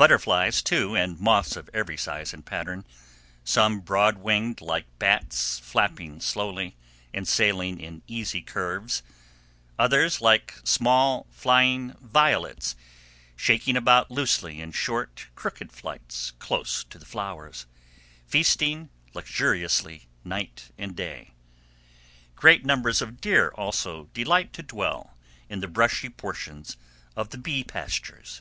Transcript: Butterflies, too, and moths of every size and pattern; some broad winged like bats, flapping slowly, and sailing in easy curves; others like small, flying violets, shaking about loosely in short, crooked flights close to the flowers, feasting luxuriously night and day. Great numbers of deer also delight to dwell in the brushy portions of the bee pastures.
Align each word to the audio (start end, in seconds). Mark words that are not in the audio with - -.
Butterflies, 0.00 0.62
too, 0.62 0.96
and 0.96 1.20
moths 1.20 1.56
of 1.56 1.68
every 1.74 1.98
size 1.98 2.32
and 2.32 2.42
pattern; 2.46 2.86
some 3.44 3.80
broad 3.80 4.16
winged 4.16 4.62
like 4.62 4.86
bats, 4.98 5.58
flapping 5.58 6.22
slowly, 6.22 6.74
and 7.12 7.28
sailing 7.28 7.78
in 7.78 8.00
easy 8.06 8.40
curves; 8.40 9.02
others 9.78 10.22
like 10.22 10.54
small, 10.64 11.26
flying 11.28 11.92
violets, 12.00 12.76
shaking 13.36 13.76
about 13.76 14.10
loosely 14.10 14.58
in 14.62 14.72
short, 14.72 15.26
crooked 15.34 15.70
flights 15.70 16.30
close 16.38 16.82
to 16.84 16.98
the 16.98 17.04
flowers, 17.04 17.66
feasting 18.26 18.88
luxuriously 19.12 20.08
night 20.24 20.70
and 20.78 20.96
day. 20.96 21.34
Great 22.34 22.64
numbers 22.64 23.02
of 23.02 23.20
deer 23.20 23.50
also 23.50 24.04
delight 24.14 24.54
to 24.54 24.62
dwell 24.62 25.18
in 25.50 25.60
the 25.60 25.68
brushy 25.68 26.08
portions 26.08 26.78
of 27.14 27.28
the 27.28 27.36
bee 27.36 27.62
pastures. 27.62 28.40